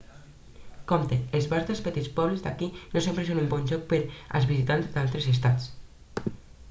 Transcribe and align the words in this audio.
compte 0.91 1.17
els 1.39 1.47
bars 1.51 1.67
dels 1.67 1.83
petits 1.87 2.09
pobles 2.15 2.41
d'aquí 2.45 2.69
no 2.95 3.03
sempre 3.09 3.25
són 3.29 3.43
un 3.43 3.51
bon 3.53 3.69
lloc 3.73 3.85
per 3.93 4.01
als 4.41 4.49
visitants 4.55 4.93
d'altres 4.97 5.29
estats 5.35 5.73